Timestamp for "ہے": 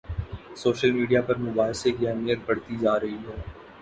3.17-3.35